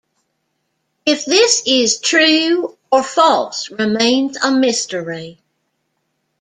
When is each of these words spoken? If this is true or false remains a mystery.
If 1.05 1.25
this 1.25 1.61
is 1.63 1.99
true 1.99 2.75
or 2.91 3.03
false 3.03 3.69
remains 3.69 4.35
a 4.43 4.49
mystery. 4.49 5.37